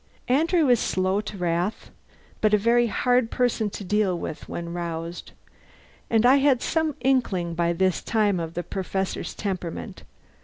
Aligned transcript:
Andrew 0.27 0.67
is 0.67 0.79
slow 0.79 1.21
to 1.21 1.37
wrath, 1.37 1.91
but 2.41 2.55
a 2.55 2.57
very 2.57 2.87
hard 2.87 3.29
person 3.29 3.69
to 3.69 3.83
deal 3.83 4.17
with 4.17 4.49
when 4.49 4.73
roused. 4.73 5.31
And 6.09 6.25
I 6.25 6.37
had 6.37 6.63
some 6.63 6.95
inkling 7.01 7.53
by 7.53 7.73
this 7.73 8.01
time 8.01 8.39
of 8.39 8.55
the 8.55 8.63
Professor's 8.63 9.35
temperament. 9.35 10.01